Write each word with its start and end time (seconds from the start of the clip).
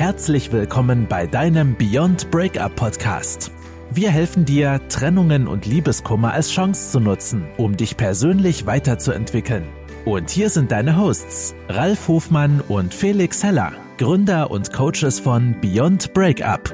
Herzlich 0.00 0.50
willkommen 0.50 1.08
bei 1.10 1.26
deinem 1.26 1.76
Beyond 1.76 2.30
Breakup 2.30 2.74
Podcast. 2.74 3.52
Wir 3.90 4.10
helfen 4.10 4.46
dir, 4.46 4.80
Trennungen 4.88 5.46
und 5.46 5.66
Liebeskummer 5.66 6.32
als 6.32 6.50
Chance 6.50 6.92
zu 6.92 7.00
nutzen, 7.00 7.46
um 7.58 7.76
dich 7.76 7.98
persönlich 7.98 8.64
weiterzuentwickeln. 8.64 9.68
Und 10.06 10.30
hier 10.30 10.48
sind 10.48 10.72
deine 10.72 10.96
Hosts, 10.96 11.54
Ralf 11.68 12.08
Hofmann 12.08 12.62
und 12.62 12.94
Felix 12.94 13.42
Heller, 13.42 13.74
Gründer 13.98 14.50
und 14.50 14.72
Coaches 14.72 15.20
von 15.20 15.60
Beyond 15.60 16.14
Breakup. 16.14 16.70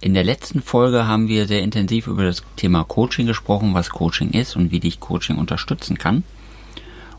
In 0.00 0.14
der 0.14 0.24
letzten 0.24 0.60
Folge 0.60 1.06
haben 1.06 1.28
wir 1.28 1.46
sehr 1.46 1.62
intensiv 1.62 2.08
über 2.08 2.24
das 2.24 2.42
Thema 2.56 2.82
Coaching 2.82 3.28
gesprochen, 3.28 3.74
was 3.74 3.90
Coaching 3.90 4.30
ist 4.30 4.56
und 4.56 4.72
wie 4.72 4.80
dich 4.80 4.98
Coaching 4.98 5.36
unterstützen 5.36 5.98
kann. 5.98 6.24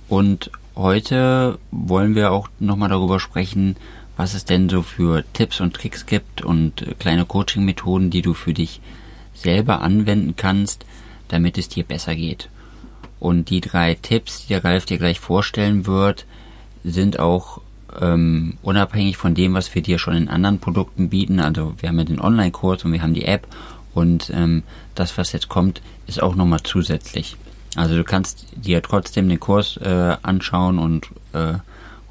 Und 0.09 0.51
heute 0.81 1.59
wollen 1.71 2.15
wir 2.15 2.31
auch 2.31 2.49
nochmal 2.59 2.89
darüber 2.89 3.19
sprechen, 3.19 3.75
was 4.17 4.33
es 4.33 4.45
denn 4.45 4.69
so 4.69 4.81
für 4.81 5.23
Tipps 5.33 5.61
und 5.61 5.73
Tricks 5.73 6.05
gibt 6.05 6.41
und 6.41 6.85
kleine 6.99 7.25
Coaching-Methoden, 7.25 8.09
die 8.09 8.21
du 8.21 8.33
für 8.33 8.53
dich 8.53 8.81
selber 9.33 9.81
anwenden 9.81 10.35
kannst, 10.35 10.85
damit 11.27 11.57
es 11.57 11.69
dir 11.69 11.83
besser 11.83 12.15
geht. 12.15 12.49
Und 13.19 13.49
die 13.49 13.61
drei 13.61 13.95
Tipps, 13.95 14.43
die 14.43 14.49
der 14.49 14.63
Ralf 14.63 14.85
dir 14.85 14.97
gleich 14.97 15.19
vorstellen 15.19 15.85
wird, 15.85 16.25
sind 16.83 17.19
auch 17.19 17.61
ähm, 17.99 18.57
unabhängig 18.61 19.17
von 19.17 19.35
dem, 19.35 19.53
was 19.53 19.73
wir 19.73 19.81
dir 19.81 19.99
schon 19.99 20.15
in 20.15 20.27
anderen 20.27 20.59
Produkten 20.59 21.09
bieten. 21.09 21.39
Also 21.39 21.73
wir 21.79 21.89
haben 21.89 21.99
ja 21.99 22.05
den 22.05 22.21
Online-Kurs 22.21 22.83
und 22.83 22.91
wir 22.91 23.01
haben 23.01 23.13
die 23.13 23.25
App 23.25 23.47
und 23.93 24.31
ähm, 24.33 24.63
das, 24.95 25.17
was 25.17 25.31
jetzt 25.31 25.49
kommt, 25.49 25.81
ist 26.07 26.21
auch 26.21 26.35
nochmal 26.35 26.61
zusätzlich. 26.63 27.37
Also 27.75 27.95
du 27.95 28.03
kannst 28.03 28.45
dir 28.55 28.81
trotzdem 28.81 29.29
den 29.29 29.39
Kurs 29.39 29.77
äh, 29.77 30.17
anschauen 30.21 30.77
und 30.77 31.07
äh, 31.33 31.53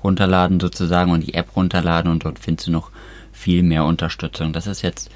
runterladen 0.03 0.61
sozusagen 0.61 1.13
und 1.13 1.27
die 1.27 1.35
App 1.35 1.55
runterladen 1.55 2.11
und 2.11 2.25
dort 2.25 2.39
findest 2.39 2.69
du 2.69 2.73
noch 2.73 2.91
viel 3.33 3.63
mehr 3.63 3.85
Unterstützung. 3.85 4.53
Das 4.53 4.67
ist 4.67 4.83
jetzt 4.83 5.11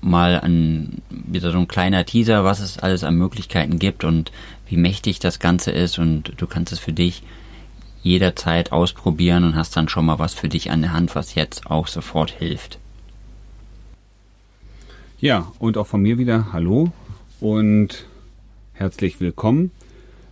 mal 0.00 0.40
ein, 0.40 1.02
wieder 1.10 1.50
so 1.50 1.58
ein 1.58 1.68
kleiner 1.68 2.04
Teaser, 2.04 2.44
was 2.44 2.60
es 2.60 2.78
alles 2.78 3.02
an 3.02 3.16
Möglichkeiten 3.16 3.78
gibt 3.78 4.04
und 4.04 4.30
wie 4.68 4.76
mächtig 4.76 5.18
das 5.18 5.38
Ganze 5.38 5.70
ist 5.70 5.98
und 5.98 6.32
du 6.36 6.46
kannst 6.46 6.72
es 6.72 6.78
für 6.78 6.92
dich 6.92 7.22
jederzeit 8.02 8.72
ausprobieren 8.72 9.42
und 9.42 9.56
hast 9.56 9.76
dann 9.76 9.88
schon 9.88 10.06
mal 10.06 10.18
was 10.18 10.34
für 10.34 10.48
dich 10.48 10.70
an 10.70 10.82
der 10.82 10.92
Hand, 10.92 11.14
was 11.14 11.34
jetzt 11.34 11.68
auch 11.68 11.88
sofort 11.88 12.30
hilft. 12.30 12.78
Ja, 15.18 15.50
und 15.58 15.78
auch 15.78 15.86
von 15.86 16.02
mir 16.02 16.18
wieder 16.18 16.52
Hallo 16.52 16.92
und 17.40 18.06
herzlich 18.78 19.20
willkommen. 19.20 19.70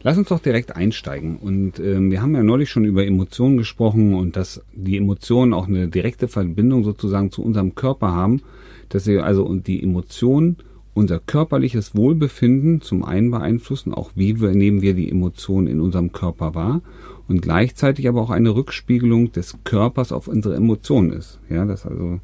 Lass 0.03 0.19
uns 0.19 0.29
doch 0.29 0.39
direkt 0.39 0.77
einsteigen. 0.77 1.39
Und 1.39 1.79
ähm, 1.79 2.11
wir 2.11 2.21
haben 2.21 2.35
ja 2.35 2.43
neulich 2.43 2.69
schon 2.69 2.85
über 2.85 3.07
Emotionen 3.07 3.57
gesprochen 3.57 4.15
und 4.15 4.37
dass 4.37 4.63
die 4.75 4.99
Emotionen 4.99 5.55
auch 5.55 5.67
eine 5.67 5.89
direkte 5.89 6.29
Verbindung 6.29 6.85
sozusagen 6.85 7.31
zu 7.31 7.43
unserem 7.43 7.75
Körper 7.75 8.13
haben, 8.13 8.43
dass 8.91 9.07
wir 9.07 9.25
also 9.25 9.53
die 9.55 9.83
Emotionen 9.83 10.59
unser 10.93 11.21
körperliches 11.21 11.97
Wohlbefinden 11.97 12.83
zum 12.83 13.03
einen 13.03 13.31
beeinflussen, 13.31 13.95
auch 13.95 14.11
wie 14.15 14.41
wir, 14.41 14.51
nehmen 14.51 14.83
wir 14.83 14.93
die 14.93 15.11
Emotionen 15.11 15.67
in 15.67 15.81
unserem 15.81 16.13
Körper 16.13 16.55
wahr 16.55 16.83
und 17.27 17.41
gleichzeitig 17.41 18.07
aber 18.09 18.21
auch 18.21 18.31
eine 18.31 18.55
Rückspiegelung 18.55 19.33
des 19.33 19.57
Körpers 19.65 20.13
auf 20.13 20.29
unsere 20.29 20.55
Emotionen 20.55 21.13
ist. 21.13 21.41
Ja, 21.49 21.65
dass 21.65 21.87
also, 21.87 22.21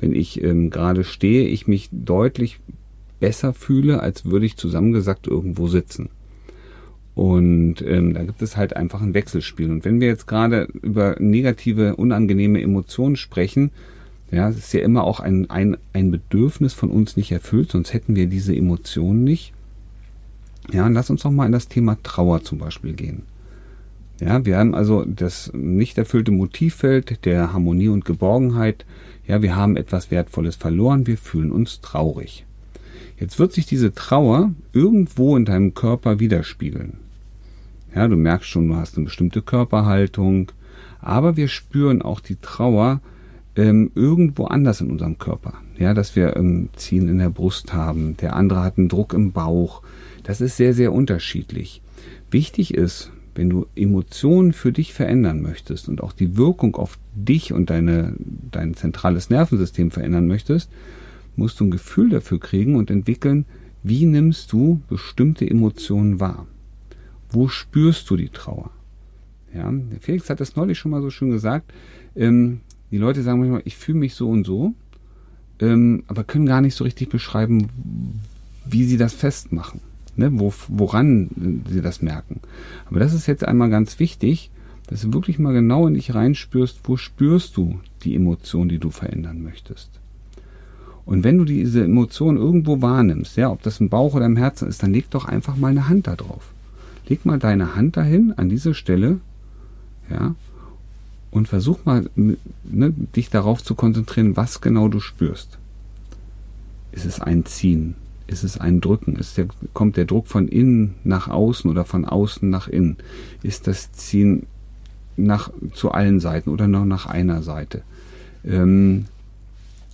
wenn 0.00 0.12
ich 0.12 0.42
ähm, 0.42 0.68
gerade 0.68 1.04
stehe, 1.04 1.46
ich 1.46 1.68
mich 1.68 1.88
deutlich 1.92 2.58
besser 3.20 3.52
fühle, 3.52 4.00
als 4.00 4.24
würde 4.24 4.46
ich 4.46 4.56
zusammengesackt 4.56 5.26
irgendwo 5.26 5.68
sitzen. 5.68 6.08
Und 7.14 7.82
ähm, 7.82 8.14
da 8.14 8.22
gibt 8.22 8.40
es 8.40 8.56
halt 8.56 8.76
einfach 8.76 9.02
ein 9.02 9.14
Wechselspiel. 9.14 9.70
Und 9.70 9.84
wenn 9.84 10.00
wir 10.00 10.08
jetzt 10.08 10.26
gerade 10.26 10.68
über 10.82 11.16
negative, 11.18 11.96
unangenehme 11.96 12.62
Emotionen 12.62 13.16
sprechen, 13.16 13.70
ja, 14.30 14.48
es 14.48 14.56
ist 14.56 14.72
ja 14.72 14.80
immer 14.80 15.04
auch 15.04 15.20
ein, 15.20 15.50
ein, 15.50 15.76
ein 15.92 16.10
Bedürfnis 16.10 16.72
von 16.72 16.90
uns 16.90 17.16
nicht 17.16 17.32
erfüllt, 17.32 17.72
sonst 17.72 17.92
hätten 17.92 18.14
wir 18.14 18.26
diese 18.26 18.54
Emotionen 18.54 19.24
nicht. 19.24 19.52
Ja, 20.72 20.86
und 20.86 20.94
lass 20.94 21.10
uns 21.10 21.22
doch 21.22 21.30
mal 21.30 21.46
in 21.46 21.52
das 21.52 21.68
Thema 21.68 21.98
Trauer 22.02 22.42
zum 22.42 22.58
Beispiel 22.58 22.92
gehen. 22.92 23.22
Ja, 24.20 24.44
wir 24.44 24.58
haben 24.58 24.74
also 24.74 25.04
das 25.04 25.50
nicht 25.52 25.98
erfüllte 25.98 26.30
Motivfeld 26.30 27.24
der 27.24 27.52
Harmonie 27.52 27.88
und 27.88 28.04
Geborgenheit. 28.04 28.84
Ja, 29.26 29.42
wir 29.42 29.56
haben 29.56 29.76
etwas 29.76 30.10
Wertvolles 30.10 30.56
verloren, 30.56 31.06
wir 31.06 31.16
fühlen 31.16 31.50
uns 31.50 31.80
traurig. 31.80 32.44
Jetzt 33.18 33.38
wird 33.38 33.52
sich 33.52 33.66
diese 33.66 33.92
Trauer 33.92 34.52
irgendwo 34.72 35.36
in 35.36 35.44
deinem 35.44 35.74
Körper 35.74 36.20
widerspiegeln. 36.20 36.94
Ja, 37.94 38.08
du 38.08 38.16
merkst 38.16 38.48
schon, 38.48 38.68
du 38.68 38.76
hast 38.76 38.96
eine 38.96 39.06
bestimmte 39.06 39.42
Körperhaltung, 39.42 40.52
aber 41.00 41.36
wir 41.36 41.48
spüren 41.48 42.02
auch 42.02 42.20
die 42.20 42.36
Trauer 42.36 43.00
ähm, 43.56 43.90
irgendwo 43.94 44.44
anders 44.44 44.80
in 44.80 44.90
unserem 44.90 45.18
Körper. 45.18 45.54
Ja, 45.78 45.94
dass 45.94 46.14
wir 46.14 46.36
ähm, 46.36 46.68
Ziehen 46.76 47.08
in 47.08 47.18
der 47.18 47.30
Brust 47.30 47.72
haben, 47.72 48.16
der 48.18 48.36
andere 48.36 48.62
hat 48.62 48.78
einen 48.78 48.88
Druck 48.88 49.12
im 49.12 49.32
Bauch. 49.32 49.82
Das 50.22 50.40
ist 50.40 50.56
sehr, 50.56 50.74
sehr 50.74 50.92
unterschiedlich. 50.92 51.82
Wichtig 52.30 52.74
ist, 52.74 53.10
wenn 53.34 53.50
du 53.50 53.66
Emotionen 53.74 54.52
für 54.52 54.72
dich 54.72 54.92
verändern 54.92 55.40
möchtest 55.40 55.88
und 55.88 56.02
auch 56.02 56.12
die 56.12 56.36
Wirkung 56.36 56.76
auf 56.76 56.98
dich 57.14 57.52
und 57.52 57.70
deine, 57.70 58.14
dein 58.50 58.74
zentrales 58.74 59.30
Nervensystem 59.30 59.90
verändern 59.90 60.26
möchtest, 60.26 60.70
musst 61.36 61.60
du 61.60 61.64
ein 61.64 61.70
Gefühl 61.70 62.10
dafür 62.10 62.40
kriegen 62.40 62.76
und 62.76 62.90
entwickeln, 62.90 63.46
wie 63.82 64.04
nimmst 64.04 64.52
du 64.52 64.80
bestimmte 64.88 65.48
Emotionen 65.48 66.20
wahr? 66.20 66.46
Wo 67.30 67.48
spürst 67.48 68.10
du 68.10 68.16
die 68.16 68.28
Trauer? 68.28 68.70
Ja, 69.54 69.72
Felix 70.00 70.30
hat 70.30 70.40
das 70.40 70.56
neulich 70.56 70.78
schon 70.78 70.90
mal 70.90 71.02
so 71.02 71.10
schön 71.10 71.30
gesagt. 71.30 71.72
Ähm, 72.14 72.60
die 72.90 72.98
Leute 72.98 73.22
sagen 73.22 73.40
manchmal, 73.40 73.62
ich 73.64 73.76
fühle 73.76 73.98
mich 73.98 74.14
so 74.14 74.28
und 74.28 74.44
so, 74.44 74.74
ähm, 75.60 76.04
aber 76.08 76.24
können 76.24 76.46
gar 76.46 76.60
nicht 76.60 76.74
so 76.74 76.84
richtig 76.84 77.08
beschreiben, 77.08 77.68
wie 78.64 78.84
sie 78.84 78.96
das 78.96 79.14
festmachen, 79.14 79.80
ne? 80.16 80.30
Wo, 80.38 80.52
woran 80.68 81.62
sie 81.68 81.80
das 81.80 82.02
merken. 82.02 82.40
Aber 82.86 83.00
das 83.00 83.14
ist 83.14 83.26
jetzt 83.26 83.44
einmal 83.44 83.70
ganz 83.70 83.98
wichtig, 83.98 84.50
dass 84.86 85.02
du 85.02 85.12
wirklich 85.12 85.38
mal 85.38 85.52
genau 85.52 85.86
in 85.86 85.94
dich 85.94 86.14
reinspürst, 86.14 86.80
wo 86.84 86.96
spürst 86.96 87.56
du 87.56 87.80
die 88.02 88.14
Emotion, 88.14 88.68
die 88.68 88.78
du 88.78 88.90
verändern 88.90 89.42
möchtest. 89.42 89.99
Und 91.10 91.24
wenn 91.24 91.38
du 91.38 91.44
diese 91.44 91.82
Emotion 91.82 92.36
irgendwo 92.36 92.82
wahrnimmst, 92.82 93.36
ja, 93.36 93.50
ob 93.50 93.62
das 93.62 93.80
im 93.80 93.88
Bauch 93.88 94.14
oder 94.14 94.26
im 94.26 94.36
Herzen 94.36 94.68
ist, 94.68 94.80
dann 94.84 94.92
leg 94.92 95.10
doch 95.10 95.24
einfach 95.24 95.56
mal 95.56 95.72
eine 95.72 95.88
Hand 95.88 96.06
da 96.06 96.14
drauf. 96.14 96.52
Leg 97.08 97.26
mal 97.26 97.40
deine 97.40 97.74
Hand 97.74 97.96
dahin, 97.96 98.32
an 98.36 98.48
diese 98.48 98.74
Stelle, 98.74 99.18
ja, 100.08 100.36
und 101.32 101.48
versuch 101.48 101.84
mal, 101.84 102.08
ne, 102.14 102.94
dich 103.16 103.28
darauf 103.28 103.60
zu 103.60 103.74
konzentrieren, 103.74 104.36
was 104.36 104.60
genau 104.60 104.86
du 104.86 105.00
spürst. 105.00 105.58
Ist 106.92 107.06
es 107.06 107.20
ein 107.20 107.44
Ziehen? 107.44 107.96
Ist 108.28 108.44
es 108.44 108.58
ein 108.58 108.80
Drücken? 108.80 109.18
Der, 109.36 109.46
kommt 109.74 109.96
der 109.96 110.04
Druck 110.04 110.28
von 110.28 110.46
innen 110.46 110.94
nach 111.02 111.26
außen 111.26 111.68
oder 111.68 111.84
von 111.84 112.04
außen 112.04 112.48
nach 112.48 112.68
innen? 112.68 112.98
Ist 113.42 113.66
das 113.66 113.90
Ziehen 113.90 114.46
nach, 115.16 115.50
zu 115.74 115.90
allen 115.90 116.20
Seiten 116.20 116.50
oder 116.50 116.68
nur 116.68 116.84
nach 116.84 117.06
einer 117.06 117.42
Seite? 117.42 117.82
Ähm, 118.44 119.06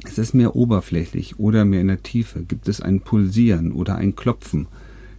ist 0.08 0.18
es 0.18 0.34
mehr 0.34 0.56
oberflächlich 0.56 1.38
oder 1.38 1.64
mehr 1.64 1.80
in 1.80 1.88
der 1.88 2.02
Tiefe? 2.02 2.42
Gibt 2.42 2.68
es 2.68 2.80
ein 2.80 3.00
Pulsieren 3.00 3.72
oder 3.72 3.96
ein 3.96 4.16
Klopfen? 4.16 4.66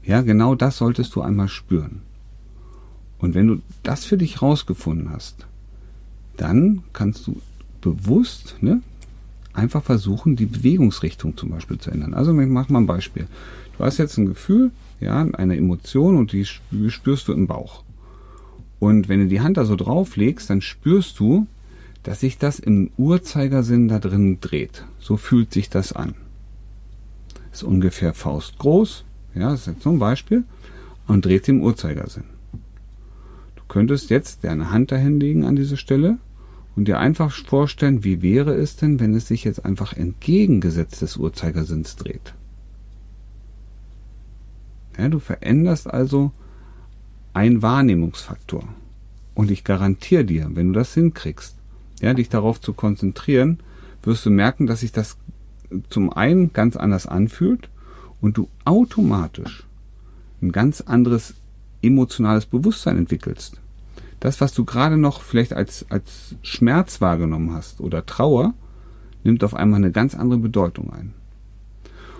Ja, 0.03 0.21
genau 0.21 0.55
das 0.55 0.77
solltest 0.77 1.15
du 1.15 1.21
einmal 1.21 1.49
spüren. 1.49 2.01
Und 3.19 3.35
wenn 3.35 3.47
du 3.47 3.61
das 3.83 4.05
für 4.05 4.17
dich 4.17 4.41
rausgefunden 4.41 5.11
hast, 5.11 5.47
dann 6.37 6.83
kannst 6.93 7.27
du 7.27 7.41
bewusst 7.81 8.57
ne, 8.61 8.81
einfach 9.53 9.83
versuchen, 9.83 10.35
die 10.35 10.45
Bewegungsrichtung 10.45 11.35
zum 11.35 11.49
Beispiel 11.49 11.79
zu 11.79 11.91
ändern. 11.91 12.13
Also 12.13 12.37
ich 12.39 12.47
mach 12.47 12.69
mal 12.69 12.79
ein 12.79 12.85
Beispiel. 12.87 13.27
Du 13.77 13.83
hast 13.83 13.97
jetzt 13.97 14.17
ein 14.17 14.27
Gefühl, 14.27 14.71
ja, 14.99 15.21
eine 15.21 15.57
Emotion 15.57 16.15
und 16.15 16.31
die 16.31 16.45
spürst 16.45 17.27
du 17.27 17.33
im 17.33 17.47
Bauch. 17.47 17.83
Und 18.79 19.09
wenn 19.09 19.19
du 19.19 19.27
die 19.27 19.41
Hand 19.41 19.57
da 19.57 19.65
so 19.65 19.75
drauf 19.75 20.15
legst, 20.15 20.49
dann 20.49 20.61
spürst 20.61 21.19
du, 21.19 21.47
dass 22.07 22.21
sich 22.21 22.37
das 22.37 22.57
im 22.57 22.89
Uhrzeigersinn 22.95 23.89
da 23.89 23.99
drin 23.99 24.37
dreht. 24.39 24.85
So 24.97 25.17
fühlt 25.17 25.51
sich 25.51 25.69
das 25.69 25.91
an. 25.91 26.15
Ist 27.51 27.63
ungefähr 27.63 28.13
faustgroß, 28.13 29.03
ja, 29.35 29.49
das 29.49 29.61
ist 29.61 29.67
jetzt 29.67 29.83
so 29.83 29.89
ein 29.89 29.99
Beispiel, 29.99 30.45
und 31.05 31.25
dreht 31.25 31.49
im 31.49 31.61
Uhrzeigersinn. 31.61 32.23
Du 33.57 33.63
könntest 33.67 34.09
jetzt 34.09 34.45
deine 34.45 34.71
Hand 34.71 34.93
dahin 34.93 35.19
legen 35.19 35.43
an 35.43 35.57
diese 35.57 35.75
Stelle 35.75 36.17
und 36.77 36.87
dir 36.87 36.97
einfach 36.97 37.29
vorstellen, 37.29 38.05
wie 38.05 38.21
wäre 38.21 38.53
es 38.53 38.77
denn, 38.77 39.01
wenn 39.01 39.13
es 39.13 39.27
sich 39.27 39.43
jetzt 39.43 39.65
einfach 39.65 39.91
entgegengesetzt 39.91 41.01
des 41.01 41.17
Uhrzeigersinns 41.17 41.97
dreht. 41.97 42.35
Ja, 44.97 45.09
du 45.09 45.19
veränderst 45.19 45.91
also 45.91 46.31
einen 47.33 47.61
Wahrnehmungsfaktor. 47.61 48.63
Und 49.35 49.51
ich 49.51 49.65
garantiere 49.65 50.23
dir, 50.23 50.49
wenn 50.53 50.67
du 50.67 50.79
das 50.79 50.93
hinkriegst, 50.93 51.56
ja, 52.01 52.13
dich 52.13 52.29
darauf 52.29 52.61
zu 52.61 52.73
konzentrieren, 52.73 53.59
wirst 54.03 54.25
du 54.25 54.29
merken, 54.29 54.67
dass 54.67 54.81
sich 54.81 54.91
das 54.91 55.17
zum 55.89 56.13
einen 56.13 56.53
ganz 56.53 56.75
anders 56.75 57.07
anfühlt 57.07 57.69
und 58.21 58.37
du 58.37 58.47
automatisch 58.65 59.65
ein 60.41 60.51
ganz 60.51 60.81
anderes 60.81 61.35
emotionales 61.81 62.45
Bewusstsein 62.45 62.97
entwickelst. 62.97 63.59
Das, 64.19 64.41
was 64.41 64.53
du 64.53 64.65
gerade 64.65 64.97
noch 64.97 65.21
vielleicht 65.21 65.53
als, 65.53 65.85
als 65.89 66.35
Schmerz 66.41 67.01
wahrgenommen 67.01 67.53
hast 67.53 67.81
oder 67.81 68.05
Trauer, 68.05 68.53
nimmt 69.23 69.43
auf 69.43 69.53
einmal 69.53 69.77
eine 69.77 69.91
ganz 69.91 70.15
andere 70.15 70.39
Bedeutung 70.39 70.91
ein. 70.91 71.13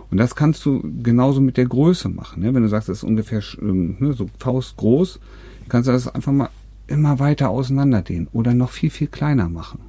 Und 0.10 0.18
das 0.18 0.36
kannst 0.36 0.66
du 0.66 0.82
genauso 1.04 1.42
mit 1.42 1.58
der 1.58 1.66
Größe 1.66 2.10
machen. 2.10 2.44
Ne? 2.44 2.54
Wenn 2.54 2.64
du 2.64 2.70
sagst, 2.70 2.88
das 2.88 3.00
ist 3.00 3.04
ungefähr 3.04 3.42
ähm, 3.62 3.98
ne, 4.00 4.14
so 4.14 4.30
faustgroß, 4.40 5.20
kannst 5.68 5.88
du 5.88 5.92
das 5.92 6.08
einfach 6.08 6.32
mal 6.32 6.50
immer 6.88 7.20
weiter 7.20 7.50
auseinanderdehnen 7.50 8.28
oder 8.32 8.54
noch 8.54 8.72
viel, 8.72 8.90
viel 8.90 9.08
kleiner 9.08 9.50
machen. 9.50 9.80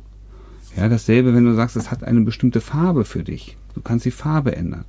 Ja, 0.77 0.89
dasselbe, 0.89 1.35
wenn 1.35 1.45
du 1.45 1.55
sagst, 1.55 1.77
es 1.77 1.91
hat 1.91 2.05
eine 2.05 2.21
bestimmte 2.21 2.61
Farbe 2.61 3.05
für 3.05 3.25
dich. 3.25 3.56
Du 3.75 3.81
kannst 3.81 4.05
die 4.05 4.11
Farbe 4.11 4.55
ändern. 4.55 4.85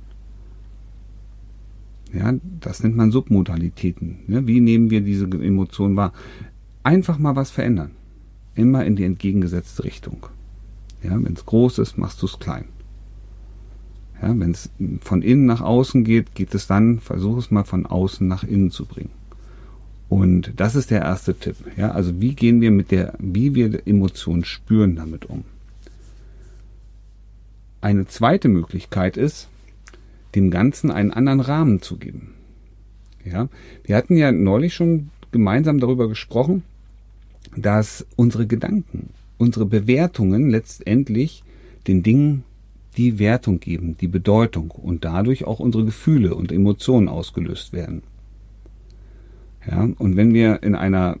Ja, 2.12 2.34
das 2.60 2.82
nennt 2.82 2.96
man 2.96 3.12
Submodalitäten. 3.12 4.20
Ne? 4.26 4.46
Wie 4.46 4.60
nehmen 4.60 4.90
wir 4.90 5.00
diese 5.00 5.24
Emotionen 5.24 5.96
wahr? 5.96 6.12
Einfach 6.82 7.18
mal 7.18 7.36
was 7.36 7.50
verändern. 7.50 7.92
Immer 8.54 8.84
in 8.84 8.96
die 8.96 9.04
entgegengesetzte 9.04 9.84
Richtung. 9.84 10.26
Ja, 11.02 11.12
wenn 11.22 11.34
es 11.34 11.46
groß 11.46 11.78
ist, 11.78 11.98
machst 11.98 12.20
du 12.20 12.26
es 12.26 12.38
klein. 12.38 12.64
Ja, 14.20 14.28
wenn 14.28 14.50
es 14.50 14.70
von 15.00 15.22
innen 15.22 15.46
nach 15.46 15.60
außen 15.60 16.04
geht, 16.04 16.34
geht 16.34 16.54
es 16.54 16.66
dann, 16.66 16.98
versuch 16.98 17.38
es 17.38 17.50
mal 17.50 17.64
von 17.64 17.86
außen 17.86 18.26
nach 18.26 18.44
innen 18.44 18.70
zu 18.70 18.84
bringen. 18.84 19.10
Und 20.10 20.54
das 20.56 20.74
ist 20.74 20.90
der 20.90 21.02
erste 21.02 21.34
Tipp. 21.34 21.54
Ja, 21.76 21.92
also 21.92 22.20
wie 22.20 22.34
gehen 22.34 22.60
wir 22.60 22.72
mit 22.72 22.90
der, 22.90 23.14
wie 23.20 23.54
wir 23.54 23.86
Emotionen 23.86 24.44
spüren 24.44 24.96
damit 24.96 25.26
um? 25.26 25.44
Eine 27.80 28.08
zweite 28.08 28.48
Möglichkeit 28.48 29.16
ist, 29.16 29.48
dem 30.34 30.50
Ganzen 30.50 30.90
einen 30.90 31.12
anderen 31.12 31.38
Rahmen 31.38 31.80
zu 31.80 31.96
geben. 31.96 32.34
Ja, 33.24 33.48
wir 33.84 33.96
hatten 33.96 34.16
ja 34.16 34.32
neulich 34.32 34.74
schon 34.74 35.10
gemeinsam 35.30 35.78
darüber 35.78 36.08
gesprochen, 36.08 36.64
dass 37.56 38.04
unsere 38.16 38.48
Gedanken, 38.48 39.10
unsere 39.38 39.64
Bewertungen 39.64 40.50
letztendlich 40.50 41.44
den 41.86 42.02
Dingen 42.02 42.42
die 42.96 43.20
Wertung 43.20 43.60
geben, 43.60 43.96
die 44.00 44.08
Bedeutung 44.08 44.72
und 44.72 45.04
dadurch 45.04 45.44
auch 45.44 45.60
unsere 45.60 45.84
Gefühle 45.84 46.34
und 46.34 46.50
Emotionen 46.50 47.08
ausgelöst 47.08 47.72
werden. 47.72 48.02
Ja, 49.68 49.88
und 49.98 50.16
wenn 50.16 50.32
wir 50.32 50.62
in 50.62 50.74
einer 50.74 51.18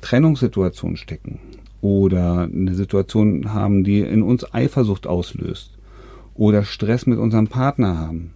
Trennungssituation 0.00 0.96
stecken 0.96 1.40
oder 1.80 2.42
eine 2.42 2.74
Situation 2.74 3.52
haben, 3.52 3.84
die 3.84 4.00
in 4.00 4.22
uns 4.22 4.52
Eifersucht 4.54 5.06
auslöst 5.06 5.76
oder 6.34 6.64
Stress 6.64 7.06
mit 7.06 7.18
unserem 7.18 7.48
Partner 7.48 7.98
haben, 7.98 8.32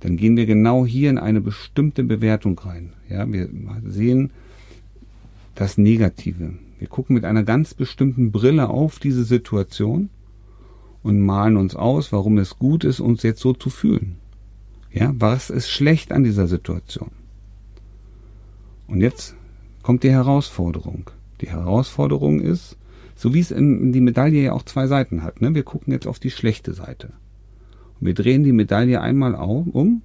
dann 0.00 0.16
gehen 0.16 0.36
wir 0.36 0.46
genau 0.46 0.84
hier 0.86 1.10
in 1.10 1.18
eine 1.18 1.40
bestimmte 1.40 2.04
Bewertung 2.04 2.58
rein. 2.58 2.92
Ja, 3.08 3.30
wir 3.30 3.48
sehen 3.86 4.30
das 5.54 5.78
Negative. 5.78 6.52
Wir 6.78 6.88
gucken 6.88 7.14
mit 7.14 7.24
einer 7.24 7.42
ganz 7.42 7.74
bestimmten 7.74 8.30
Brille 8.30 8.68
auf 8.68 8.98
diese 8.98 9.24
Situation 9.24 10.10
und 11.02 11.20
malen 11.20 11.56
uns 11.56 11.74
aus, 11.74 12.12
warum 12.12 12.36
es 12.38 12.58
gut 12.58 12.84
ist, 12.84 13.00
uns 13.00 13.22
jetzt 13.22 13.40
so 13.40 13.54
zu 13.54 13.70
fühlen. 13.70 14.16
Ja, 14.92 15.14
was 15.18 15.50
ist 15.50 15.70
schlecht 15.70 16.12
an 16.12 16.24
dieser 16.24 16.46
Situation? 16.46 17.10
Und 18.88 19.00
jetzt 19.00 19.34
kommt 19.82 20.02
die 20.02 20.10
Herausforderung. 20.10 21.10
Die 21.40 21.48
Herausforderung 21.48 22.40
ist, 22.40 22.76
so 23.14 23.34
wie 23.34 23.40
es 23.40 23.50
in, 23.50 23.92
die 23.92 24.00
Medaille 24.00 24.42
ja 24.42 24.52
auch 24.52 24.62
zwei 24.62 24.86
Seiten 24.86 25.22
hat. 25.22 25.40
Ne? 25.40 25.54
Wir 25.54 25.62
gucken 25.62 25.92
jetzt 25.92 26.06
auf 26.06 26.18
die 26.18 26.30
schlechte 26.30 26.72
Seite. 26.72 27.12
Und 28.00 28.06
wir 28.06 28.14
drehen 28.14 28.44
die 28.44 28.52
Medaille 28.52 29.00
einmal 29.00 29.34
um 29.34 30.02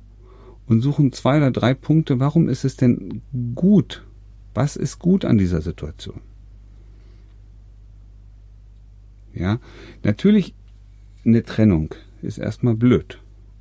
und 0.68 0.82
suchen 0.82 1.12
zwei 1.12 1.38
oder 1.38 1.52
drei 1.52 1.74
Punkte. 1.74 2.20
Warum 2.20 2.48
ist 2.48 2.64
es 2.64 2.78
denn 2.78 3.22
gut? 3.56 4.06
Was 4.54 4.76
ist 4.76 5.00
gut 5.00 5.26
an 5.26 5.38
dieser 5.38 5.62
Situation? 5.62 6.22
Ja, 9.34 9.60
natürlich 10.04 10.54
eine 11.26 11.44
Trennung 11.44 11.96
ist 12.22 12.38
erstmal 12.38 12.76
blöd 12.76 13.20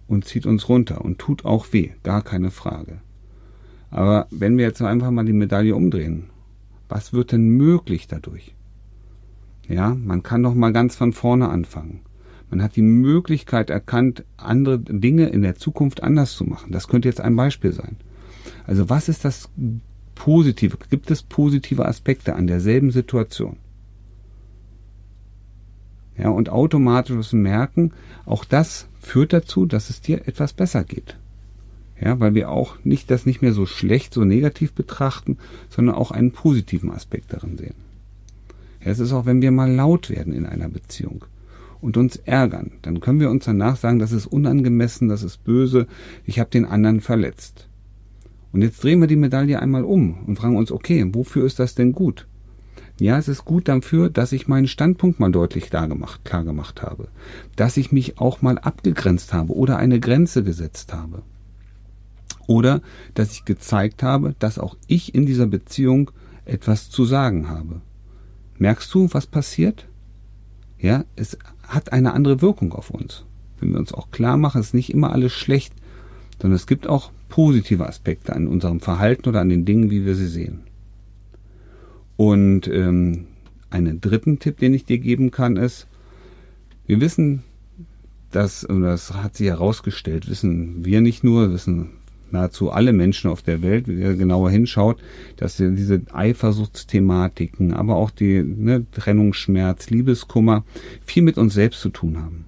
und 0.08 0.25
zieht 0.25 0.46
uns 0.46 0.69
runter 0.69 1.05
und 1.05 1.19
tut 1.19 1.44
auch 1.44 1.72
weh, 1.72 1.90
gar 2.02 2.22
keine 2.22 2.50
Frage. 2.50 3.00
Aber 3.91 4.27
wenn 4.31 4.57
wir 4.57 4.65
jetzt 4.65 4.81
einfach 4.83 5.11
mal 5.11 5.25
die 5.25 5.33
Medaille 5.33 5.75
umdrehen, 5.75 6.31
was 6.89 7.13
wird 7.13 7.33
denn 7.33 7.49
möglich 7.49 8.07
dadurch? 8.07 8.55
Ja, 9.69 9.95
man 9.95 10.23
kann 10.23 10.43
doch 10.43 10.55
mal 10.55 10.73
ganz 10.73 10.97
von 10.97 11.13
vorne 11.13 11.49
anfangen. 11.49 12.01
Man 12.51 12.63
hat 12.63 12.75
die 12.75 12.83
Möglichkeit 12.83 13.71
erkannt, 13.71 14.25
andere 14.37 14.81
Dinge 14.81 15.29
in 15.29 15.43
der 15.43 15.55
Zukunft 15.55 16.03
anders 16.03 16.33
zu 16.33 16.45
machen. 16.45 16.73
Das 16.73 16.89
könnte 16.89 17.09
jetzt 17.09 17.21
ein 17.21 17.37
Beispiel 17.37 17.73
sein. 17.73 17.97
Also 18.67 18.91
was 18.91 19.09
ist 19.09 19.25
das 19.25 19.49
Positive? 20.17 20.77
Gibt 20.91 21.11
es 21.11 21.23
positive 21.23 21.87
Aspekte 21.87 22.35
an 22.35 22.49
derselben 22.49 22.91
Situation? 22.91 23.57
Ja, 26.19 26.29
und 26.29 26.51
automatisches 26.51 27.33
Merken, 27.33 27.93
auch 28.27 28.45
das 28.45 28.89
führt 29.01 29.33
dazu, 29.33 29.65
dass 29.65 29.89
es 29.89 30.01
dir 30.01 30.27
etwas 30.29 30.53
besser 30.53 30.85
geht. 30.85 31.17
Ja, 32.02 32.19
weil 32.19 32.35
wir 32.35 32.50
auch 32.50 32.76
nicht 32.82 33.11
das 33.11 33.26
nicht 33.26 33.43
mehr 33.43 33.52
so 33.52 33.67
schlecht, 33.67 34.14
so 34.14 34.25
negativ 34.25 34.73
betrachten, 34.73 35.37
sondern 35.69 35.94
auch 35.94 36.11
einen 36.11 36.32
positiven 36.32 36.91
Aspekt 36.91 37.32
darin 37.32 37.58
sehen. 37.58 37.75
Ja, 38.82 38.91
es 38.91 39.00
ist 39.00 39.12
auch, 39.12 39.26
wenn 39.26 39.43
wir 39.43 39.50
mal 39.50 39.70
laut 39.70 40.08
werden 40.08 40.32
in 40.32 40.47
einer 40.47 40.69
Beziehung 40.69 41.25
und 41.82 41.97
uns 41.99 42.17
ärgern, 42.17 42.73
dann 42.82 43.00
können 43.00 43.20
wir 43.20 43.31
uns 43.31 43.44
danach 43.44 43.76
sagen, 43.76 43.99
das 43.99 44.12
ist 44.12 44.26
unangemessen, 44.26 45.08
das 45.08 45.23
ist 45.23 45.44
böse, 45.44 45.87
ich 46.25 46.38
habe 46.38 46.50
den 46.50 46.64
anderen 46.64 47.00
verletzt. 47.00 47.69
Und 48.53 48.62
jetzt 48.62 48.82
drehen 48.82 49.00
wir 49.00 49.06
die 49.06 49.17
Medaille 49.17 49.61
einmal 49.61 49.85
um 49.85 50.25
und 50.26 50.37
fragen 50.37 50.56
uns, 50.56 50.73
okay, 50.73 51.06
wofür 51.12 51.44
ist 51.44 51.58
das 51.58 51.75
denn 51.75 51.93
gut? 51.93 52.26
Ja, 52.99 53.17
es 53.17 53.29
ist 53.29 53.44
gut 53.44 53.69
dafür, 53.69 54.11
dass 54.11 54.32
ich 54.32 54.49
meinen 54.49 54.67
Standpunkt 54.67 55.20
mal 55.20 55.32
deutlich 55.32 55.70
klar 55.70 55.88
gemacht, 55.88 56.25
klar 56.25 56.44
gemacht 56.44 56.82
habe, 56.82 57.08
dass 57.56 57.76
ich 57.76 57.93
mich 57.93 58.19
auch 58.19 58.43
mal 58.43 58.58
abgegrenzt 58.58 59.32
habe 59.32 59.55
oder 59.55 59.76
eine 59.79 60.00
Grenze 60.00 60.43
gesetzt 60.43 60.93
habe. 60.93 61.23
Oder 62.50 62.82
dass 63.14 63.31
ich 63.31 63.44
gezeigt 63.44 64.02
habe, 64.02 64.35
dass 64.41 64.58
auch 64.58 64.76
ich 64.88 65.14
in 65.14 65.25
dieser 65.25 65.47
Beziehung 65.47 66.11
etwas 66.44 66.91
zu 66.91 67.05
sagen 67.05 67.49
habe. 67.49 67.81
Merkst 68.58 68.93
du, 68.93 69.08
was 69.12 69.29
passiert? 69.29 69.87
Ja, 70.76 71.05
es 71.14 71.38
hat 71.62 71.93
eine 71.93 72.12
andere 72.12 72.43
Wirkung 72.43 72.73
auf 72.73 72.91
uns. 72.91 73.25
Wenn 73.61 73.70
wir 73.70 73.79
uns 73.79 73.94
auch 73.94 74.11
klar 74.11 74.37
machen, 74.37 74.61
ist 74.61 74.75
nicht 74.75 74.93
immer 74.93 75.12
alles 75.12 75.32
schlecht, 75.32 75.73
sondern 76.43 76.56
es 76.56 76.67
gibt 76.67 76.88
auch 76.88 77.12
positive 77.29 77.87
Aspekte 77.87 78.35
an 78.35 78.49
unserem 78.49 78.81
Verhalten 78.81 79.29
oder 79.29 79.43
an 79.43 79.49
den 79.49 79.64
Dingen, 79.64 79.93
wie 79.93 80.05
wir 80.05 80.17
sie 80.17 80.26
sehen. 80.26 80.62
Und 82.17 82.67
ähm, 82.67 83.26
einen 83.70 84.01
dritten 84.01 84.41
Tipp, 84.41 84.58
den 84.58 84.75
ich 84.75 84.84
dir 84.84 84.98
geben 84.98 85.31
kann, 85.31 85.56
ist, 85.56 85.86
wir 86.84 87.01
wissen, 87.01 87.44
dass, 88.32 88.65
und 88.65 88.82
das 88.82 89.15
hat 89.15 89.36
sich 89.36 89.46
herausgestellt, 89.46 90.29
wissen 90.29 90.84
wir 90.84 91.01
nicht 91.01 91.22
nur, 91.22 91.53
wissen 91.53 92.00
nahezu 92.32 92.70
alle 92.70 92.93
Menschen 92.93 93.31
auf 93.31 93.43
der 93.43 93.63
Welt, 93.63 93.84
wer 93.87 94.15
genauer 94.15 94.51
hinschaut, 94.51 94.99
dass 95.37 95.56
diese 95.56 96.03
Eifersuchtsthematiken, 96.13 97.72
aber 97.72 97.96
auch 97.96 98.10
die 98.10 98.43
ne, 98.43 98.87
Trennungsschmerz, 98.93 99.91
Liebeskummer 99.91 100.65
viel 101.05 101.22
mit 101.22 101.39
uns 101.39 101.55
selbst 101.55 101.81
zu 101.81 101.91
tun 101.91 102.19
haben. 102.19 102.44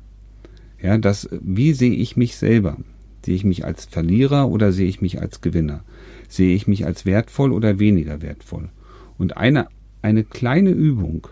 Ja, 0.81 0.99
das, 0.99 1.29
wie 1.31 1.73
sehe 1.73 1.95
ich 1.95 2.17
mich 2.17 2.37
selber? 2.37 2.77
Sehe 3.25 3.37
ich 3.37 3.45
mich 3.45 3.65
als 3.65 3.85
Verlierer 3.85 4.49
oder 4.49 4.73
sehe 4.73 4.89
ich 4.89 5.01
mich 5.01 5.21
als 5.21 5.41
Gewinner? 5.41 5.85
Sehe 6.29 6.55
ich 6.55 6.67
mich 6.67 6.87
als 6.87 7.07
wertvoll 7.07 7.53
oder 7.53 7.79
weniger 7.79 8.21
wertvoll? 8.21 8.69
Und 9.17 9.37
eine, 9.37 9.69
eine 10.03 10.25
kleine 10.25 10.71
Übung 10.71 11.29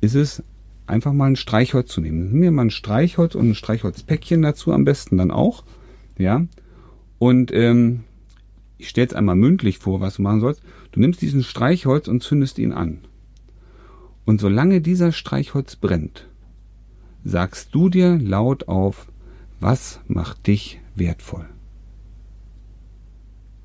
ist 0.00 0.14
es, 0.14 0.42
einfach 0.86 1.12
mal 1.12 1.26
ein 1.26 1.36
Streichholz 1.36 1.88
zu 1.90 2.00
nehmen. 2.00 2.30
Nimm 2.30 2.40
mir 2.40 2.50
mal 2.50 2.66
ein 2.66 2.70
Streichholz 2.70 3.34
und 3.34 3.50
ein 3.50 3.54
Streichholzpäckchen 3.54 4.42
dazu 4.42 4.72
am 4.72 4.84
besten 4.84 5.16
dann 5.16 5.30
auch. 5.30 5.64
Ja. 6.18 6.46
Und 7.22 7.52
ähm, 7.52 8.00
ich 8.78 8.88
stelle 8.88 9.06
es 9.06 9.14
einmal 9.14 9.36
mündlich 9.36 9.78
vor, 9.78 10.00
was 10.00 10.16
du 10.16 10.22
machen 10.22 10.40
sollst. 10.40 10.60
Du 10.90 10.98
nimmst 10.98 11.22
diesen 11.22 11.44
Streichholz 11.44 12.08
und 12.08 12.20
zündest 12.20 12.58
ihn 12.58 12.72
an. 12.72 12.98
Und 14.24 14.40
solange 14.40 14.80
dieser 14.80 15.12
Streichholz 15.12 15.76
brennt, 15.76 16.26
sagst 17.22 17.72
du 17.76 17.88
dir 17.88 18.18
laut 18.18 18.66
auf, 18.66 19.06
was 19.60 20.00
macht 20.08 20.48
dich 20.48 20.80
wertvoll? 20.96 21.46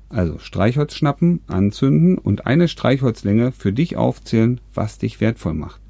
Also 0.08 0.38
Streichholz 0.38 0.94
schnappen, 0.94 1.40
anzünden 1.48 2.16
und 2.16 2.46
eine 2.46 2.68
Streichholzlänge 2.68 3.50
für 3.50 3.72
dich 3.72 3.96
aufzählen, 3.96 4.60
was 4.72 4.98
dich 4.98 5.20
wertvoll 5.20 5.54
macht. 5.54 5.80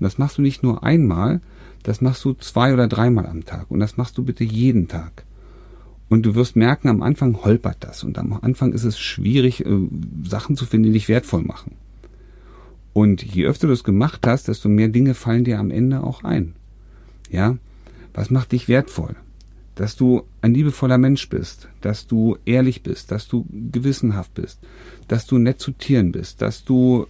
Und 0.00 0.04
das 0.04 0.16
machst 0.16 0.38
du 0.38 0.42
nicht 0.42 0.62
nur 0.62 0.82
einmal, 0.82 1.42
das 1.82 2.00
machst 2.00 2.24
du 2.24 2.32
zwei 2.32 2.72
oder 2.72 2.88
dreimal 2.88 3.26
am 3.26 3.44
Tag. 3.44 3.70
Und 3.70 3.80
das 3.80 3.98
machst 3.98 4.16
du 4.16 4.24
bitte 4.24 4.44
jeden 4.44 4.88
Tag. 4.88 5.26
Und 6.08 6.24
du 6.24 6.34
wirst 6.34 6.56
merken, 6.56 6.88
am 6.88 7.02
Anfang 7.02 7.44
holpert 7.44 7.78
das. 7.80 8.02
Und 8.04 8.18
am 8.18 8.32
Anfang 8.32 8.72
ist 8.72 8.84
es 8.84 8.98
schwierig, 8.98 9.64
äh, 9.64 9.88
Sachen 10.24 10.56
zu 10.56 10.64
finden, 10.64 10.86
die 10.86 10.92
dich 10.92 11.08
wertvoll 11.08 11.42
machen. 11.42 11.72
Und 12.92 13.22
je 13.22 13.46
öfter 13.46 13.66
du 13.66 13.72
es 13.72 13.84
gemacht 13.84 14.26
hast, 14.26 14.48
desto 14.48 14.68
mehr 14.68 14.88
Dinge 14.88 15.14
fallen 15.14 15.44
dir 15.44 15.58
am 15.58 15.70
Ende 15.70 16.02
auch 16.02 16.24
ein. 16.24 16.54
Ja? 17.30 17.56
Was 18.14 18.30
macht 18.30 18.52
dich 18.52 18.68
wertvoll? 18.68 19.16
dass 19.74 19.94
du 19.94 20.24
ein 20.42 20.54
liebevoller 20.54 20.98
Mensch 20.98 21.28
bist, 21.28 21.68
dass 21.82 22.08
du 22.08 22.36
ehrlich 22.44 22.82
bist, 22.82 23.12
dass 23.12 23.28
du 23.28 23.46
gewissenhaft 23.52 24.34
bist, 24.34 24.58
dass 25.06 25.24
du 25.24 25.38
nett 25.38 25.60
zu 25.60 25.70
Tieren 25.70 26.10
bist, 26.10 26.42
dass 26.42 26.64
du 26.64 27.06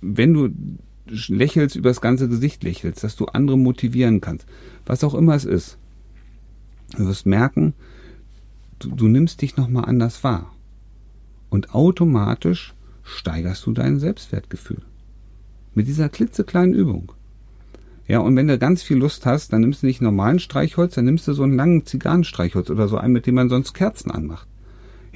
wenn 0.00 0.34
du 0.34 0.48
lächelst, 1.28 1.76
übers 1.76 2.00
ganze 2.00 2.28
Gesicht 2.28 2.62
lächelst, 2.62 3.04
dass 3.04 3.16
du 3.16 3.26
andere 3.26 3.58
motivieren 3.58 4.20
kannst, 4.20 4.46
was 4.86 5.04
auch 5.04 5.14
immer 5.14 5.34
es 5.34 5.44
ist. 5.44 5.76
Du 6.96 7.06
wirst 7.06 7.26
merken, 7.26 7.74
du, 8.78 8.90
du 8.90 9.08
nimmst 9.08 9.42
dich 9.42 9.56
nochmal 9.56 9.84
anders 9.86 10.24
wahr. 10.24 10.52
Und 11.50 11.74
automatisch 11.74 12.74
steigerst 13.02 13.64
du 13.66 13.72
dein 13.72 13.98
Selbstwertgefühl. 13.98 14.82
Mit 15.74 15.86
dieser 15.86 16.08
klitzekleinen 16.08 16.74
Übung. 16.74 17.12
Ja, 18.06 18.18
und 18.18 18.36
wenn 18.36 18.48
du 18.48 18.58
ganz 18.58 18.82
viel 18.82 18.98
Lust 18.98 19.24
hast, 19.24 19.52
dann 19.52 19.62
nimmst 19.62 19.82
du 19.82 19.86
nicht 19.86 20.02
normalen 20.02 20.38
Streichholz, 20.38 20.94
dann 20.94 21.06
nimmst 21.06 21.26
du 21.26 21.32
so 21.32 21.42
einen 21.42 21.56
langen 21.56 21.86
Zigarrenstreichholz 21.86 22.68
oder 22.70 22.86
so 22.86 22.98
einen, 22.98 23.14
mit 23.14 23.26
dem 23.26 23.34
man 23.34 23.48
sonst 23.48 23.72
Kerzen 23.72 24.10
anmacht. 24.10 24.46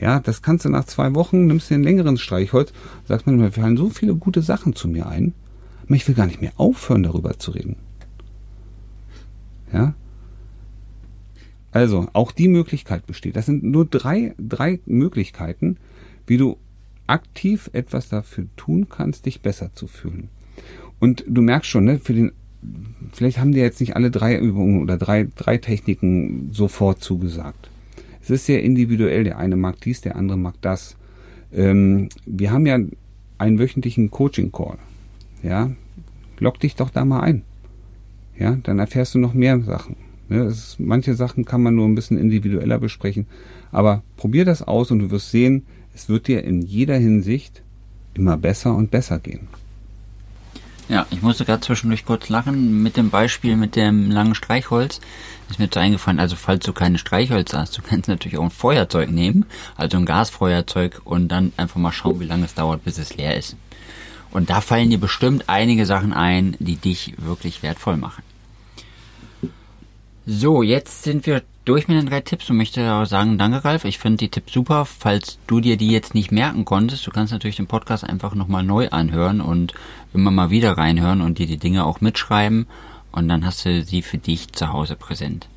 Ja, 0.01 0.21
das 0.21 0.43
kannst 0.43 0.65
du 0.65 0.69
nach 0.69 0.85
zwei 0.85 1.15
Wochen, 1.15 1.47
nimmst 1.47 1.71
du 1.71 1.75
einen 1.75 1.85
längeren 1.85 2.17
Streichholz, 2.17 2.73
sagst 3.07 3.27
man, 3.27 3.37
mir 3.37 3.53
fallen 3.53 3.77
so 3.77 3.91
viele 3.91 4.15
gute 4.15 4.43
Sachen 4.43 4.75
zu 4.75 4.89
mir 4.89 5.07
ein, 5.07 5.35
aber 5.85 5.97
ich 5.97 6.07
will 6.07 6.15
gar 6.15 6.27
nicht 6.27 6.41
mehr 6.41 6.53
aufhören, 6.57 7.03
darüber 7.03 7.39
zu 7.39 7.51
reden. 7.51 7.77
Ja. 9.73 9.95
Also, 11.71 12.09
auch 12.13 12.33
die 12.33 12.49
Möglichkeit 12.49 13.07
besteht. 13.07 13.37
Das 13.37 13.47
sind 13.47 13.63
nur 13.63 13.85
drei, 13.85 14.35
drei 14.39 14.81
Möglichkeiten, 14.87 15.77
wie 16.27 16.39
du 16.39 16.57
aktiv 17.07 17.71
etwas 17.73 18.09
dafür 18.09 18.47
tun 18.57 18.89
kannst, 18.89 19.27
dich 19.27 19.41
besser 19.41 19.71
zu 19.75 19.87
fühlen. 19.87 20.29
Und 20.99 21.25
du 21.29 21.43
merkst 21.43 21.71
schon, 21.71 21.85
ne, 21.85 21.99
für 21.99 22.15
den 22.15 22.33
vielleicht 23.13 23.39
haben 23.39 23.53
dir 23.53 23.63
jetzt 23.63 23.81
nicht 23.81 23.97
alle 23.97 24.11
drei 24.11 24.37
Übungen 24.37 24.83
oder 24.83 24.97
drei, 24.97 25.29
drei 25.37 25.59
Techniken 25.59 26.51
sofort 26.53 27.01
zugesagt. 27.03 27.71
Es 28.21 28.31
ist 28.31 28.47
sehr 28.47 28.63
individuell. 28.63 29.25
Der 29.25 29.39
eine 29.39 29.57
mag 29.57 29.81
dies, 29.81 30.01
der 30.01 30.17
andere 30.17 30.39
mag 30.39 30.55
das. 30.61 30.97
Ähm, 31.53 32.09
wir 32.27 32.51
haben 32.51 32.67
ja 32.67 32.79
einen 33.39 33.59
wöchentlichen 33.59 34.11
Coaching-Call. 34.11 34.79
Ja, 35.43 35.71
lock 36.39 36.59
dich 36.61 36.75
doch 36.75 36.91
da 36.91 37.05
mal 37.05 37.21
ein. 37.21 37.43
Ja, 38.39 38.57
dann 38.63 38.79
erfährst 38.79 39.15
du 39.15 39.19
noch 39.19 39.35
mehr 39.35 39.61
Sachen. 39.61 39.97
Ja, 40.29 40.45
ist, 40.45 40.79
manche 40.79 41.15
Sachen 41.15 41.45
kann 41.45 41.63
man 41.63 41.75
nur 41.75 41.87
ein 41.87 41.95
bisschen 41.95 42.19
individueller 42.19 42.79
besprechen. 42.79 43.27
Aber 43.73 44.03
probier 44.17 44.45
das 44.45 44.63
aus 44.63 44.91
und 44.91 44.99
du 44.99 45.11
wirst 45.11 45.31
sehen, 45.31 45.67
es 45.95 46.09
wird 46.09 46.29
dir 46.29 46.45
in 46.45 46.63
jeder 46.63 46.97
Hinsicht 46.97 47.63
immer 48.15 48.37
besser 48.37 48.75
und 48.75 48.91
besser 48.91 49.19
gehen. 49.19 49.49
Ja, 50.89 51.07
ich 51.11 51.21
musste 51.21 51.45
gerade 51.45 51.61
zwischendurch 51.61 52.07
kurz 52.07 52.31
lachen 52.31 52.83
mit 52.83 52.97
dem 52.97 53.11
Beispiel 53.11 53.57
mit 53.57 53.77
dem 53.77 54.11
langen 54.11 54.35
Streichholz. 54.35 55.01
Ist 55.51 55.59
mir 55.59 55.67
jetzt 55.67 55.77
eingefallen, 55.77 56.19
also 56.19 56.35
falls 56.35 56.65
du 56.65 56.73
keine 56.73 56.97
Streichholz 56.97 57.53
hast, 57.53 57.77
du 57.77 57.83
kannst 57.83 58.09
natürlich 58.09 58.39
auch 58.39 58.45
ein 58.45 58.51
Feuerzeug 58.51 59.11
nehmen, 59.11 59.45
also 59.77 59.99
ein 59.99 60.07
Gasfeuerzeug 60.07 61.03
und 61.05 61.29
dann 61.29 61.53
einfach 61.59 61.77
mal 61.77 61.93
schauen, 61.93 62.21
wie 62.21 62.25
lange 62.25 62.47
es 62.47 62.55
dauert, 62.55 62.85
bis 62.85 62.97
es 62.97 63.17
leer 63.17 63.37
ist. 63.37 63.57
Und 64.31 64.49
da 64.49 64.63
fallen 64.63 64.89
dir 64.89 64.99
bestimmt 64.99 65.45
einige 65.49 65.85
Sachen 65.85 66.15
ein, 66.15 66.57
die 66.59 66.77
dich 66.77 67.15
wirklich 67.19 67.63
wertvoll 67.63 67.99
machen. 67.99 68.23
So, 70.31 70.63
jetzt 70.63 71.05
sind 71.05 71.25
wir 71.25 71.43
durch 71.65 71.89
mit 71.89 71.97
den 71.97 72.05
drei 72.05 72.21
Tipps 72.21 72.51
und 72.51 72.59
möchte 72.59 72.93
auch 72.93 73.07
sagen, 73.07 73.39
danke 73.39 73.65
Ralf, 73.65 73.87
ich 73.87 73.99
finde 73.99 74.19
die 74.19 74.29
Tipps 74.29 74.53
super. 74.53 74.85
Falls 74.85 75.39
du 75.47 75.59
dir 75.61 75.79
die 75.79 75.91
jetzt 75.91 76.15
nicht 76.15 76.31
merken 76.31 76.67
konntest, 76.67 77.07
du 77.07 77.11
kannst 77.11 77.33
natürlich 77.33 77.57
den 77.57 77.67
Podcast 77.67 78.05
einfach 78.05 78.35
nochmal 78.35 78.63
neu 78.63 78.91
anhören 78.91 79.41
und 79.41 79.73
immer 80.13 80.31
mal 80.31 80.51
wieder 80.51 80.73
reinhören 80.73 81.23
und 81.23 81.39
dir 81.39 81.47
die 81.47 81.57
Dinge 81.57 81.87
auch 81.87 82.03
mitschreiben 82.03 82.67
und 83.11 83.27
dann 83.27 83.47
hast 83.47 83.65
du 83.65 83.83
sie 83.83 84.03
für 84.03 84.19
dich 84.19 84.53
zu 84.53 84.71
Hause 84.71 84.97
präsent. 84.97 85.49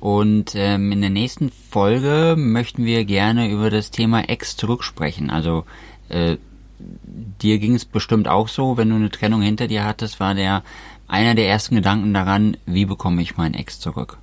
Und 0.00 0.54
ähm, 0.54 0.90
in 0.90 1.02
der 1.02 1.10
nächsten 1.10 1.50
Folge 1.50 2.36
möchten 2.38 2.86
wir 2.86 3.04
gerne 3.04 3.50
über 3.50 3.68
das 3.68 3.90
Thema 3.90 4.30
Ex 4.30 4.56
zurücksprechen. 4.56 5.28
Also 5.28 5.66
äh, 6.08 6.38
dir 6.78 7.58
ging 7.58 7.74
es 7.74 7.84
bestimmt 7.84 8.28
auch 8.28 8.48
so, 8.48 8.78
wenn 8.78 8.88
du 8.88 8.94
eine 8.94 9.10
Trennung 9.10 9.42
hinter 9.42 9.68
dir 9.68 9.84
hattest, 9.84 10.20
war 10.20 10.34
der 10.34 10.62
einer 11.08 11.34
der 11.34 11.48
ersten 11.48 11.74
Gedanken 11.74 12.14
daran, 12.14 12.56
wie 12.66 12.84
bekomme 12.84 13.22
ich 13.22 13.36
meinen 13.36 13.54
Ex 13.54 13.80
zurück? 13.80 14.18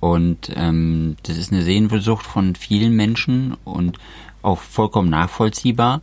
Und 0.00 0.50
ähm, 0.54 1.16
das 1.22 1.38
ist 1.38 1.50
eine 1.50 1.62
Sehnsucht 1.62 2.26
von 2.26 2.54
vielen 2.54 2.94
Menschen 2.94 3.56
und 3.64 3.98
auch 4.42 4.58
vollkommen 4.58 5.08
nachvollziehbar. 5.08 6.02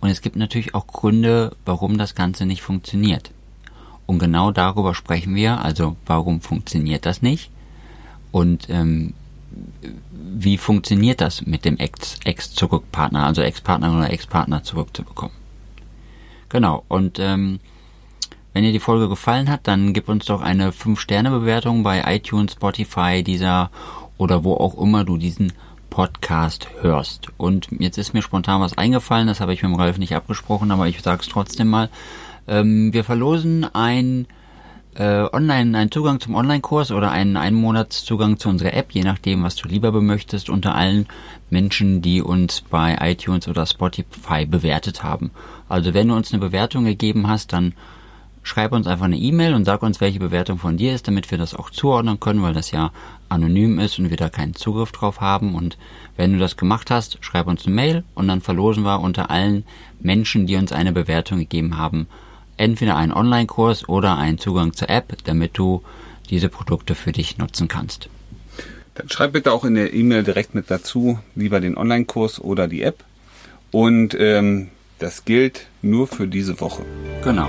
Und 0.00 0.08
es 0.08 0.22
gibt 0.22 0.36
natürlich 0.36 0.74
auch 0.74 0.86
Gründe, 0.86 1.56
warum 1.64 1.98
das 1.98 2.14
Ganze 2.14 2.46
nicht 2.46 2.62
funktioniert. 2.62 3.32
Und 4.06 4.18
genau 4.18 4.50
darüber 4.50 4.94
sprechen 4.94 5.34
wir. 5.34 5.62
Also 5.64 5.96
warum 6.06 6.40
funktioniert 6.40 7.06
das 7.06 7.22
nicht? 7.22 7.50
Und 8.32 8.68
ähm, 8.70 9.14
wie 10.12 10.56
funktioniert 10.56 11.20
das 11.20 11.44
mit 11.44 11.64
dem 11.64 11.76
Ex-Zurückpartner, 11.76 13.26
also 13.26 13.42
Ex-Partner 13.42 13.96
oder 13.96 14.10
Ex-Partner 14.10 14.62
zurückzubekommen? 14.62 15.34
Genau. 16.48 16.84
Und 16.88 17.18
ähm, 17.18 17.60
wenn 18.52 18.64
dir 18.64 18.72
die 18.72 18.80
Folge 18.80 19.08
gefallen 19.08 19.50
hat, 19.50 19.66
dann 19.68 19.92
gib 19.92 20.08
uns 20.08 20.24
doch 20.24 20.40
eine 20.40 20.70
5-Sterne-Bewertung 20.70 21.82
bei 21.82 22.02
iTunes, 22.06 22.52
Spotify, 22.52 23.22
dieser 23.22 23.70
oder 24.18 24.44
wo 24.44 24.54
auch 24.54 24.80
immer 24.80 25.04
du 25.04 25.16
diesen 25.16 25.52
Podcast 25.88 26.68
hörst. 26.80 27.28
Und 27.36 27.68
jetzt 27.78 27.98
ist 27.98 28.14
mir 28.14 28.22
spontan 28.22 28.60
was 28.60 28.78
eingefallen, 28.78 29.26
das 29.26 29.40
habe 29.40 29.52
ich 29.52 29.62
mit 29.62 29.72
dem 29.72 29.78
Ralf 29.78 29.98
nicht 29.98 30.14
abgesprochen, 30.14 30.70
aber 30.70 30.88
ich 30.88 31.00
sage 31.00 31.22
es 31.22 31.28
trotzdem 31.28 31.68
mal. 31.68 31.88
Ähm, 32.48 32.92
wir 32.92 33.04
verlosen 33.04 33.66
ein 33.74 34.26
äh, 34.94 35.26
online 35.32 35.78
einen 35.78 35.90
Zugang 35.90 36.20
zum 36.20 36.34
Online-Kurs 36.34 36.90
oder 36.90 37.10
einen 37.10 37.36
Einmonatszugang 37.36 38.38
zu 38.38 38.48
unserer 38.48 38.74
App, 38.74 38.92
je 38.92 39.02
nachdem, 39.02 39.42
was 39.42 39.54
du 39.56 39.68
lieber 39.68 39.92
bemöchtest, 39.92 40.50
unter 40.50 40.74
allen 40.74 41.06
Menschen, 41.48 42.02
die 42.02 42.22
uns 42.22 42.62
bei 42.62 42.96
iTunes 43.00 43.46
oder 43.46 43.66
Spotify 43.66 44.46
bewertet 44.46 45.02
haben. 45.02 45.30
Also 45.68 45.94
wenn 45.94 46.08
du 46.08 46.14
uns 46.14 46.32
eine 46.32 46.40
Bewertung 46.40 46.84
gegeben 46.84 47.28
hast, 47.28 47.52
dann 47.52 47.74
schreib 48.42 48.72
uns 48.72 48.86
einfach 48.86 49.04
eine 49.04 49.18
E-Mail 49.18 49.54
und 49.54 49.64
sag 49.64 49.82
uns, 49.82 50.00
welche 50.00 50.18
Bewertung 50.18 50.58
von 50.58 50.76
dir 50.76 50.94
ist, 50.94 51.06
damit 51.06 51.30
wir 51.30 51.38
das 51.38 51.54
auch 51.54 51.70
zuordnen 51.70 52.20
können, 52.20 52.42
weil 52.42 52.54
das 52.54 52.70
ja 52.70 52.92
anonym 53.28 53.78
ist 53.78 53.98
und 53.98 54.10
wir 54.10 54.16
da 54.16 54.28
keinen 54.28 54.54
Zugriff 54.54 54.92
drauf 54.92 55.20
haben. 55.20 55.54
Und 55.54 55.76
wenn 56.16 56.32
du 56.32 56.38
das 56.38 56.56
gemacht 56.56 56.90
hast, 56.90 57.18
schreib 57.20 57.46
uns 57.46 57.66
eine 57.66 57.74
Mail 57.74 58.04
und 58.14 58.28
dann 58.28 58.40
verlosen 58.40 58.84
wir 58.84 59.00
unter 59.00 59.30
allen 59.30 59.64
Menschen, 60.00 60.46
die 60.46 60.56
uns 60.56 60.72
eine 60.72 60.92
Bewertung 60.92 61.38
gegeben 61.38 61.76
haben, 61.76 62.06
entweder 62.56 62.96
einen 62.96 63.12
Online-Kurs 63.12 63.88
oder 63.88 64.16
einen 64.16 64.38
Zugang 64.38 64.72
zur 64.72 64.90
App, 64.90 65.16
damit 65.24 65.56
du 65.56 65.82
diese 66.30 66.48
Produkte 66.48 66.94
für 66.94 67.12
dich 67.12 67.38
nutzen 67.38 67.68
kannst. 67.68 68.08
Dann 68.94 69.08
schreib 69.08 69.32
bitte 69.32 69.52
auch 69.52 69.64
in 69.64 69.74
der 69.74 69.94
E-Mail 69.94 70.24
direkt 70.24 70.54
mit 70.54 70.70
dazu, 70.70 71.18
lieber 71.34 71.60
den 71.60 71.76
Online-Kurs 71.76 72.40
oder 72.40 72.68
die 72.68 72.82
App. 72.82 73.04
Und 73.70 74.16
ähm, 74.18 74.68
das 74.98 75.24
gilt 75.24 75.66
nur 75.80 76.06
für 76.06 76.26
diese 76.26 76.60
Woche. 76.60 76.84
Genau. 77.22 77.48